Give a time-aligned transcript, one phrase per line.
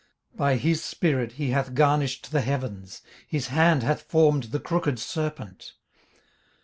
[0.33, 4.97] 18:026:013 By his spirit he hath garnished the heavens; his hand hath formed the crooked
[4.97, 5.73] serpent.